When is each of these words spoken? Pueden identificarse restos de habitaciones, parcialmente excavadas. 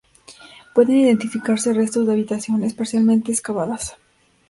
Pueden 0.73 0.97
identificarse 0.97 1.73
restos 1.75 2.07
de 2.07 2.13
habitaciones, 2.13 2.73
parcialmente 2.73 3.31
excavadas. 3.31 3.97